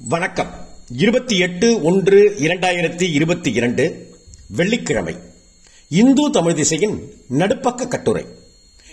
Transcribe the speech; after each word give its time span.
வணக்கம். 0.00 0.66
இருபத்தி 0.96 1.38
எட்டு 1.38 1.82
ஒன்று 1.82 2.34
இரண்டாயிரத்தி 2.38 3.12
இருபத்தி 3.12 3.52
இரண்டு 3.52 4.14
வெள்ளிக்கிழமை. 4.48 5.16
இந்து 5.88 6.30
தமிழ் 6.30 6.54
திசையின் 6.54 7.12
நடுப்பக்க 7.38 7.88
கட்டுரை. 7.88 8.24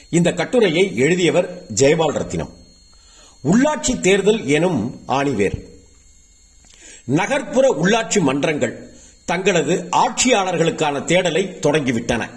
இந்த 0.09 0.31
கட்டுரையை 0.31 0.97
எழுதியவர் 0.97 1.65
ஜெயபால் 1.75 2.11
ரத்தினம் 2.11 2.49
உள்ளாட்சி 3.43 3.99
தேர்தல் 3.99 4.45
எனும் 4.45 4.99
ஆணிவேர். 5.07 5.61
நகர்ப்புற 7.03 7.75
உள்ளாட்சி 7.83 8.21
மன்றங்கள் 8.21 8.89
தங்களது 9.25 9.87
ஆட்சியாளர்களுக்கான 9.91 10.99
தேடலை 11.03 11.59
தொடங்கிவிட்டன. 11.59 12.29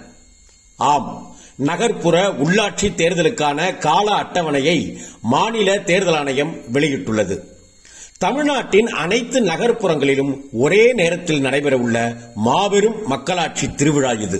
ஆம் 0.75 1.35
நகர்ப்புற 1.55 2.27
உள்ளாட்சி 2.27 2.93
தேர்தலுக்கான 2.95 3.77
கால 3.77 4.23
அட்டவணையை 4.23 4.97
மாநில 5.21 5.79
தேர்தல் 5.79 6.15
ஆணையம் 6.15 6.55
வெளியிட்டுள்ளது. 6.73 7.39
தமிழ்நாட்டின் 8.23 8.87
அனைத்து 8.87 9.41
நகர்ப்புறங்களிலும் 9.41 10.31
ஒரே 10.51 10.93
நேரத்தில் 10.93 11.43
நடைபெறவுள்ள 11.43 11.97
மாபெரும் 12.35 12.97
மக்களாட்சி 13.07 13.75
திருவிழா 13.75 14.11
இது. 14.11 14.39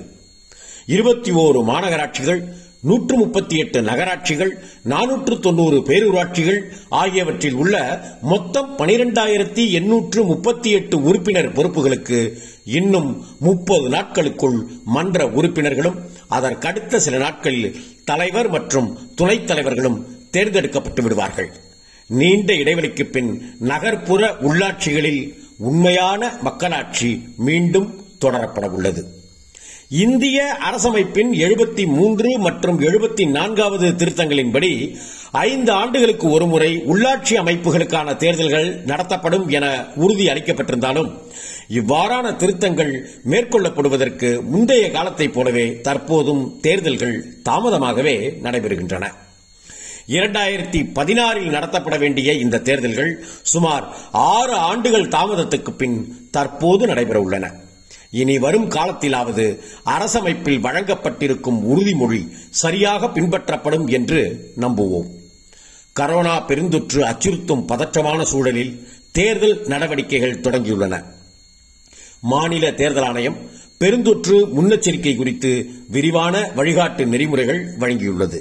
இருபத்தி 0.86 1.31
ஓரு 1.31 1.59
மாநகராட்சிகள் 1.70 2.41
நூற்று 2.81 3.17
முப்பத்தி 3.17 3.58
எட்டு 3.58 3.81
நகராட்சிகள் 3.81 4.52
நானூற்று 4.89 5.39
தொண்ணூறு 5.39 5.77
பேரூராட்சிகள் 5.77 6.59
ஆகியவற்றில் 6.89 7.53
உள்ள 7.53 7.76
மொத்தம் 8.22 8.77
பனிரெண்டாயிரத்தி 8.77 9.72
எண்ணூற்று 9.72 10.23
முப்பத்தி 10.23 10.72
எட்டு 10.72 11.03
உறுப்பினர் 11.03 11.50
பொறுப்புகளுக்கு 11.53 12.20
இன்னும் 12.66 13.25
முப்பது 13.39 13.89
நாட்களுக்குள் 13.89 14.59
மன்ற 14.98 15.27
உறுப்பினர்களும் 15.27 15.98
அதற்கடுத்த 16.30 16.95
சில 16.95 17.17
நாட்களில் 17.17 17.80
தலைவர் 18.03 18.50
மற்றும் 18.50 18.91
துணைத் 19.16 19.48
தலைவர்களும் 19.48 20.00
தேர்ந்தெடுக்கப்பட்டு 20.31 21.02
விடுவார்கள். 21.02 21.52
நீண்ட 22.09 22.54
இடைவெளிக்கு 22.54 23.04
பின் 23.04 23.55
நகர்ப்புற 23.59 24.36
உள்ளாட்சிகளில் 24.41 25.38
உண்மையான 25.58 26.38
மக்களாட்சி 26.41 27.34
மீண்டும் 27.38 28.03
தொடரப்பட 28.22 28.70
உள்ளது. 28.70 29.17
இந்திய 29.89 30.58
அரசமைப்பின் 30.72 31.31
எழுபத்தி 31.33 31.86
மூன்று 31.86 32.38
மற்றும் 32.38 32.81
எழுபத்தி 32.81 33.30
நான்காவது 33.30 33.88
திருத்தங்களின்படி 33.88 34.95
ஐந்து 35.31 35.72
ஆண்டுகளுக்கு 35.72 36.30
ஒருமுறை 36.30 36.78
உள்ளாட்சி 36.78 37.36
அமைப்புகளுக்கான 37.36 38.16
தேர்தல்கள் 38.16 38.81
நடத்தப்படும் 38.86 39.50
என 39.50 39.88
உறுதி 39.95 40.28
அளிக்கப்பட்டிருந்தாலும் 40.28 41.11
இவ்வாறான 41.70 42.36
திருத்தங்கள் 42.36 43.09
மேற்கொள்ளப்படுவதற்கு 43.30 44.42
முந்தைய 44.42 44.92
காலத்தைப் 44.92 45.33
போலவே 45.33 45.70
தற்போதும் 45.70 46.59
தேர்தல்கள் 46.59 47.26
தாமதமாகவே 47.50 48.30
நடைபெறுகின்றன. 48.44 49.08
இரண்டாயிரத்தி 50.09 50.79
பதினாறில் 50.93 51.53
நடத்தப்பட 51.55 51.99
வேண்டிய 51.99 52.33
இந்த 52.33 52.59
தேர்தல்கள் 52.59 53.11
சுமார் 53.41 53.85
ஆறு 54.11 54.53
ஆண்டுகள் 54.53 55.07
தாமதத்துக்கு 55.07 55.71
பின் 55.71 55.97
தற்போது 56.31 56.88
நடைபெற 56.88 57.19
உள்ளன 57.19 57.52
இனி 58.11 58.39
வரும் 58.39 58.69
காலத்திலாவது 58.69 59.45
அரசமைப்பில் 59.85 60.63
வழங்கப்பட்டிருக்கும் 60.65 61.59
உறுதிமொழி 61.71 62.21
சரியாக 62.49 63.07
பின்பற்றப்படும் 63.07 63.87
என்று 63.87 64.52
நம்புவோம். 64.57 65.09
கரோனா 65.99 66.35
பெருந்தொற்று 66.47 67.02
அச்சுறுத்தும் 67.11 67.65
பதற்றமான 67.67 68.21
சூழலில் 68.21 68.73
தேர்தல் 69.11 69.61
நடவடிக்கைகள் 69.67 70.41
தொடங்கியுள்ளன. 70.41 71.03
மாநில 72.21 72.71
தேர்தல் 72.71 73.03
ஆணையம் 73.03 73.37
பெருந்தொற்று 73.80 74.37
முன்னெச்சரிக்கை 74.57 75.15
குறித்து 75.15 75.52
விரிவான 75.87 76.52
வழிகாட்டு 76.55 77.05
நெறிமுறைகள் 77.05 77.61
வழங்கியுள்ளது. 77.80 78.39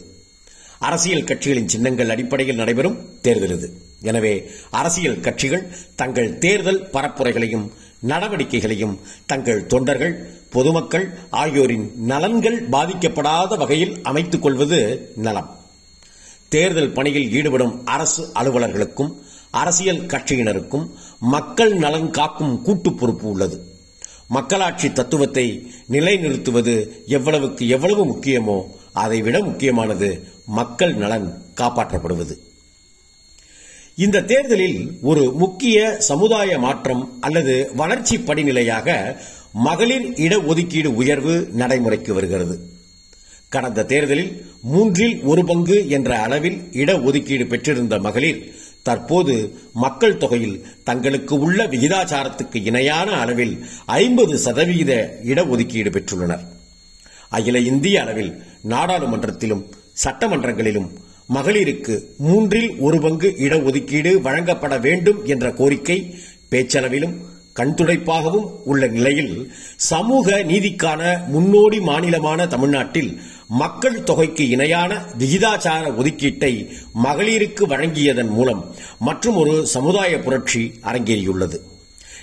அரசியல் 0.87 1.29
கட்சிகளின் 1.29 1.71
சின்னங்கள் 1.73 2.13
அடிப்படையில் 2.15 2.61
நடைபெறும் 2.61 2.99
தேர்தல் 3.23 3.55
இது. 3.57 3.69
எனவே 4.03 4.33
அரசியல் 4.71 5.21
கட்சிகள் 5.21 5.65
தங்கள் 6.01 6.39
தேர்தல் 6.39 6.83
பரப்புரைகளையும் 6.93 7.67
நடவடிக்கைகளையும் 8.11 8.99
தங்கள் 9.27 9.67
தொண்டர்கள் 9.67 10.15
பொதுமக்கள் 10.51 11.07
ஆகியோரின் 11.43 11.87
நலன்கள் 12.11 12.59
பாதிக்கப்படாத 12.75 13.57
வகையில் 13.57 13.95
அமைத்துக் 14.03 14.43
கொள்வது 14.43 14.79
நலம். 15.17 15.49
தேர்தல் 16.49 16.93
பணியில் 16.93 17.33
ஈடுபடும் 17.39 17.75
அரசு 17.85 18.23
அலுவலர்களுக்கும் 18.41 19.11
அரசியல் 19.51 20.07
கட்சியினருக்கும் 20.07 20.87
மக்கள் 21.35 21.75
நலன் 21.85 22.11
காக்கும் 22.11 22.63
கூட்டு 22.63 22.91
பொறுப்பு 22.93 23.27
உள்ளது. 23.29 23.57
மக்களாட்சி 24.37 24.89
தத்துவத்தை 24.93 25.45
நிலைநிறுத்துவது 25.95 26.75
எவ்வளவுக்கு 27.07 27.69
எவ்வளவு 27.69 28.03
முக்கியமோ 28.05 28.59
அதைவிட 29.03 29.37
முக்கியமானது 29.43 30.09
மக்கள் 30.49 30.95
நலன் 30.95 31.29
காப்பாற்றப்படுவது. 31.61 32.35
இந்த 33.97 34.23
தேர்தலில் 34.23 34.99
ஒரு 35.03 35.33
முக்கிய 35.33 35.97
சமுதாய 36.01 36.59
மாற்றம் 36.59 37.03
அல்லது 37.21 37.71
வளர்ச்சி 37.75 38.17
படிநிலையாக 38.19 39.17
மகளிர் 39.53 40.07
இடஒதுக்கீடு 40.27 40.85
உயர்வு 40.85 41.49
நடைமுறைக்கு 41.53 42.15
வருகிறது. 42.15 42.57
கடந்த 43.49 43.85
தேர்தலில் 43.85 44.33
மூன்றில் 44.63 45.23
ஒரு 45.23 45.45
பங்கு 45.45 45.89
என்ற 45.89 46.19
அளவில் 46.19 46.59
இடஒதுக்கீடு 46.73 47.47
பெற்றிருந்த 47.47 47.99
மகளிர் 47.99 48.41
தற்போது 48.83 49.35
மக்கள் 49.73 50.17
தொகையில் 50.17 50.67
தங்களுக்கு 50.85 51.39
உள்ள 51.39 51.67
விகிதாச்சாரத்துக்கு 51.67 52.59
இணையான 52.65 53.11
அளவில் 53.11 53.55
ஐம்பது 53.87 54.39
சதவீத 54.39 55.21
இடஒதுக்கீடு 55.25 55.91
பெற்றுள்ளனர். 55.97 56.45
அகில 57.29 57.59
இந்திய 57.59 58.01
அளவில் 58.01 58.43
நாடாளுமன்றத்திலும் 58.69 59.65
சட்டமன்றங்களிலும் 60.05 60.89
மகளிருக்கு 61.35 61.95
மூன்றில் 62.27 62.71
ஒரு 62.81 62.99
பங்கு 63.01 63.29
இடஒதுக்கீடு 63.47 64.13
வழங்கப்பட 64.27 64.75
வேண்டும் 64.79 65.19
என்ற 65.25 65.47
கோரிக்கை 65.53 65.99
பேச்சளவிலும் 66.53 67.17
கண்துடைப்பாகவும் 67.59 68.49
உள்ள 68.65 68.87
நிலையில் 68.87 69.33
சமூக 69.77 70.37
நீதிக்கான 70.51 71.03
முன்னோடி 71.29 71.79
மாநிலமான 71.89 72.47
தமிழ்நாட்டில் 72.47 73.11
மக்கள் 73.61 74.05
தொகைக்கு 74.05 74.45
இணையான 74.49 74.93
விகிதாச்சார 75.19 75.85
ஒதுக்கீட்டை 76.01 76.53
மகளிருக்கு 77.05 77.65
வழங்கியதன் 77.73 78.33
மூலம் 78.37 78.63
மற்றும் 78.99 79.37
ஒரு 79.37 79.55
சமுதாய 79.67 80.19
புரட்சி 80.19 80.63
அரங்கேறியுள்ளது. 80.83 81.59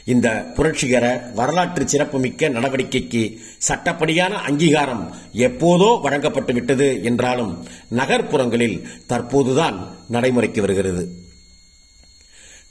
இந்த 0.06 0.30
புரட்சிகர 0.56 1.32
வரலாற்று 1.36 1.88
சிறப்புமிக்க 1.88 2.50
நடவடிக்கைக்கு 2.50 3.38
சட்டப்படியான 3.68 4.34
அங்கீகாரம் 4.48 5.16
எப்போதோ 5.34 6.02
வழங்கப்பட்டு 6.02 6.54
விட்டது 6.54 7.04
என்றாலும் 7.04 7.66
நகர்ப்புறங்களில் 7.90 8.84
தற்போதுதான் 9.08 9.78
நடைமுறைக்கு 10.08 10.62
வருகிறது. 10.62 11.24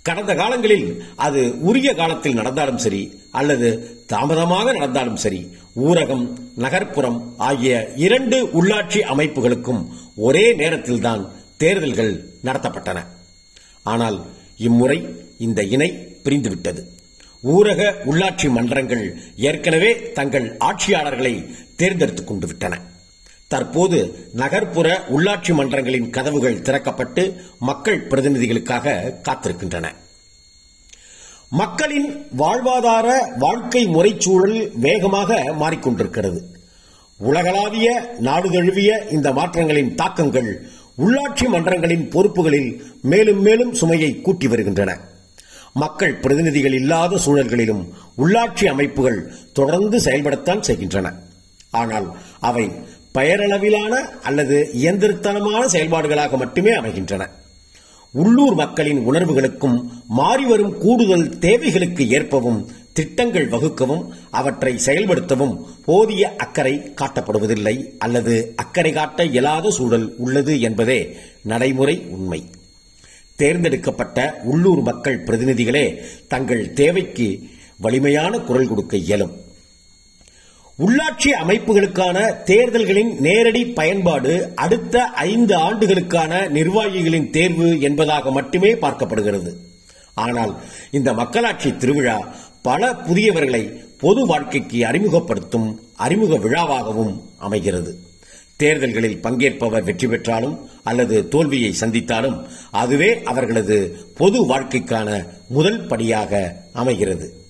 கடந்த 0.03 0.35
காலங்களில் 0.35 1.05
அது 1.17 1.61
உரிய 1.61 1.95
காலத்தில் 1.95 2.35
நடந்தாலும் 2.35 2.79
சரி 2.79 3.03
அல்லது 3.31 3.69
தாமதமாக 4.07 4.73
நடந்தாலும் 4.73 5.17
சரி 5.17 5.57
ஊரகம் 5.77 6.25
நகர்ப்புறம் 6.55 7.35
ஆகிய 7.37 7.93
இரண்டு 7.97 8.47
உள்ளாட்சி 8.63 9.01
அமைப்புகளுக்கும் 9.15 9.85
ஒரே 10.17 10.55
நேரத்தில்தான் 10.55 11.33
தேர்தல்கள் 11.57 12.41
நடத்தப்பட்டன. 12.45 12.99
ஆனால் 13.83 14.27
இம்முறை 14.57 14.99
இந்த 15.39 15.63
இணை 15.63 15.91
பிரிந்துவிட்டது. 16.25 16.94
ஊரக 17.45 17.95
உள்ளாட்சி 18.05 18.51
மன்றங்கள் 18.51 19.15
ஏற்கனவே 19.37 20.13
தங்கள் 20.13 20.57
ஆட்சியாளர்களை 20.59 21.55
தேர்ந்தெடுத்துக் 21.77 22.27
கொண்டு 22.27 22.47
விட்டன. 22.47 22.81
தற்போது 23.49 24.29
நகர்ப்புற 24.33 25.05
உள்ளாட்சி 25.09 25.55
மன்றங்களின் 25.55 26.11
கதவுகள் 26.11 26.61
திறக்கப்பட்டு 26.61 27.33
மக்கள் 27.59 28.07
பிரதிநிதிகளுக்காக 28.07 29.13
காத்திருக்கின்றன. 29.29 29.89
மக்களின் 31.51 32.27
வாழ்வாதார 32.39 33.39
வாழ்க்கை 33.39 33.87
முறைச்சூழல் 33.87 34.71
வேகமாக 34.75 35.35
மாறிக்கொண்டிருக்கிறது. 35.61 36.41
உலகளாவிய 37.19 38.15
நாடு 38.19 38.51
தழுவிய 38.51 39.07
இந்த 39.11 39.33
மாற்றங்களின் 39.33 39.95
தாக்கங்கள் 39.95 40.69
உள்ளாட்சி 40.99 41.49
மன்றங்களின் 41.49 42.09
பொறுப்புகளில் 42.09 42.83
மேலும் 43.03 43.41
மேலும் 43.41 43.75
சுமையை 43.75 44.21
கூட்டி 44.21 44.49
வருகின்றன. 44.49 45.01
மக்கள் 45.83 46.17
பிரதிநிதிகள் 46.17 46.73
இல்லாத 46.73 47.19
சூழல்களிலும் 47.25 47.85
உள்ளாட்சி 48.23 48.67
அமைப்புகள் 48.73 49.21
தொடர்ந்து 49.53 49.99
செயல்படத்தான் 49.99 50.61
செய்கின்றன. 50.61 51.07
ஆனால் 51.71 52.07
அவை 52.41 52.67
பெயரளவிலான 53.17 53.95
அல்லது 54.29 54.57
இயந்திரத்தனமான 54.83 55.63
செயல்பாடுகளாக 55.75 56.37
மட்டுமே 56.37 56.73
அமைகின்றன. 56.73 57.23
உள்ளூர் 58.13 58.55
மக்களின் 58.55 59.01
உணர்வுகளுக்கும் 59.11 59.77
மாறிவரும் 60.19 60.75
கூடுதல் 60.79 61.27
தேவைகளுக்கு 61.39 62.05
ஏற்பவும் 62.09 62.61
திட்டங்கள் 62.93 63.49
வகுக்கவும் 63.49 64.05
அவற்றை 64.31 64.73
செயல்படுத்தவும் 64.87 65.55
போதிய 65.85 66.25
அக்கறை 66.45 66.75
காட்டப்படுவதில்லை 67.01 67.77
அல்லது 67.99 68.35
அக்கறை 68.57 68.93
காட்ட 68.93 69.25
இயலாத 69.25 69.71
சூழல் 69.71 70.07
உள்ளது 70.19 70.55
என்பதே 70.61 71.01
நடைமுறை 71.43 71.97
உண்மை. 72.17 72.41
தேர்ந்தெடுக்கப்பட்ட 73.37 74.41
உள்ளூர் 74.45 74.83
மக்கள் 74.83 75.23
பிரதிநிதிகளே 75.25 75.87
தங்கள் 76.29 76.73
தேவைக்கு 76.73 77.41
வலிமையான 77.79 78.39
குரல் 78.39 78.69
கொடுக்க 78.69 78.97
இயலும். 78.97 79.33
உள்ளாட்சி 80.79 81.31
அமைப்புகளுக்கான 81.43 82.43
தேர்தல்களின் 82.45 83.19
நேரடி 83.19 83.65
பயன்பாடு 83.65 84.53
அடுத்த 84.55 85.05
ஐந்து 85.05 85.55
ஆண்டுகளுக்கான 85.57 86.49
நிர்வாகிகளின் 86.49 87.31
தேர்வு 87.31 87.81
என்பதாக 87.81 88.31
மட்டுமே 88.31 88.75
பார்க்கப்படுகிறது. 88.75 89.53
ஆனால் 90.15 90.63
இந்த 90.91 91.13
மக்களாட்சி 91.13 91.77
திருவிழா 91.77 92.35
பல 92.63 92.93
புதியவர்களை 92.93 93.63
பொது 93.99 94.27
வாழ்க்கைக்கு 94.27 94.87
அறிமுகப்படுத்தும் 94.87 95.69
அறிமுக 95.97 96.39
விழாவாகவும் 96.39 97.15
அமைகிறது. 97.39 97.93
தேர்தல்களில் 98.57 99.21
பங்கேற்பவர் 99.23 99.83
வெற்றி 99.83 100.07
பெற்றாலும் 100.07 100.71
அல்லது 100.83 101.29
தோல்வியை 101.29 101.75
சந்தித்தாலும் 101.81 102.47
அதுவே 102.71 103.23
அவர்களது 103.23 103.97
பொது 104.17 104.49
வாழ்க்கைக்கான 104.49 105.27
முதல் 105.49 105.87
படியாக 105.87 106.57
அமைகிறது. 106.73 107.43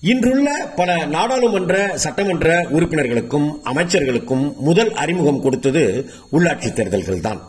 இன்றுள்ள 0.00 0.72
பல 0.76 1.06
நாடாளுமன்ற 1.06 1.96
சட்டமன்ற 1.96 2.66
உறுப்பினர்களுக்கும் 2.70 3.60
அமைச்சர்களுக்கும் 3.64 4.56
முதல் 4.56 4.92
அறிமுகம் 4.92 5.40
கொடுத்தது 5.40 6.10
உள்ளாட்சி 6.32 6.68
தேர்தல்கள்தான். 6.72 7.40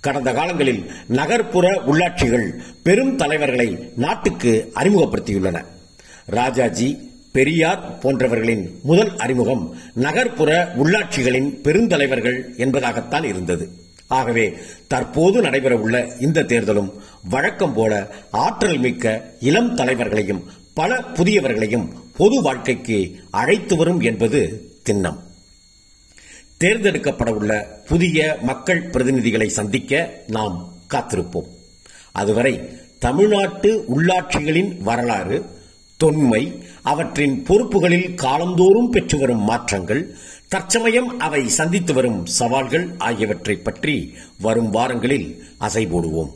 கடந்த 0.00 0.32
காலங்களில் 0.32 0.90
நகர்ப்புற 1.08 1.82
உள்ளாட்சிகள் 1.86 2.58
பெரும் 2.82 3.16
தலைவர்களை 3.16 3.88
நாட்டுக்கு 3.96 4.72
அறிமுகப்படுத்தியுள்ளன. 4.74 5.64
ராஜாஜி 6.26 7.11
பெரியார் 7.32 7.98
போன்றவர்களின் 7.98 8.80
முதல் 8.82 9.16
அறிமுகம் 9.16 9.76
நகர்ப்புற 9.94 10.74
உள்ளாட்சிகளின் 10.76 11.48
பெருந்தலைவர்கள் 11.62 12.44
என்பதாகத்தான் 12.58 13.24
இருந்தது. 13.24 13.68
ஆகவே 14.08 14.58
தற்போது 14.86 15.42
நடைபெறவுள்ள 15.42 16.20
இந்த 16.20 16.42
தேர்தலும் 16.42 16.92
வழக்கம் 17.28 17.74
போல 17.74 18.10
ஆற்றல் 18.30 18.78
மிக்க 18.78 19.30
இளம் 19.40 19.74
தலைவர்களையும் 19.74 20.44
பல 20.74 20.98
புதியவர்களையும் 21.14 21.88
பொது 22.16 22.42
வாழ்க்கைக்கு 22.42 23.20
அழைத்து 23.30 23.76
வரும் 23.76 24.00
என்பது 24.00 24.70
திண்ணம். 24.90 25.18
தேர்ந்தெடுக்கப்படவுள்ள 26.60 27.64
புதிய 27.86 28.38
மக்கள் 28.42 28.90
பிரதிநிதிகளை 28.90 29.46
சந்திக்க 29.46 30.12
நாம் 30.26 30.72
காத்திருப்போம். 30.90 31.48
அதுவரை 32.12 32.68
தமிழ்நாட்டு 32.98 33.84
உள்ளாட்சிகளின் 33.96 34.76
வரலாறு 34.78 35.60
தொன்மை 36.02 36.62
அவற்றின் 36.82 37.44
பொறுப்புகளில் 37.46 38.14
காலந்தோறும் 38.14 38.90
பெற்று 38.90 39.18
வரும் 39.18 39.40
மாற்றங்கள் 39.40 40.16
தற்சமயம் 40.48 41.18
அவை 41.18 41.48
சந்தித்து 41.48 41.94
வரும் 41.94 42.26
சவால்கள் 42.26 42.94
ஆகியவற்றை 42.98 43.56
பற்றி 43.56 44.14
வரும் 44.40 44.70
வாரங்களில் 44.70 45.44
அசை 45.60 45.86
போடுவோம். 45.86 46.32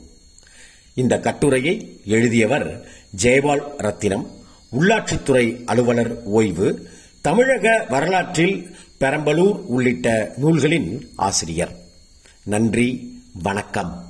இந்த 0.94 1.20
கட்டுரையை 1.20 2.00
எழுதியவர் 2.04 2.86
ஜெயபால் 3.22 3.64
ரத்தினம் 3.78 4.26
உள்ளாட்சித்துறை 4.78 5.64
அலுவலர் 5.64 6.22
ஓய்வு 6.24 6.88
தமிழக 7.20 7.86
வரலாற்றில் 7.88 8.76
பெரம்பலூர் 9.00 9.60
உள்ளிட்ட 9.66 10.34
நூல்களின் 10.36 11.10
ஆசிரியர். 11.16 11.74
நன்றி 12.44 12.88
வணக்கம். 13.42 14.05